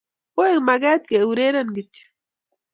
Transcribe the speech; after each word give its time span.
Koek 0.35 0.57
maget 0.67 1.01
keureren 1.09 1.69
kityo 1.75 2.05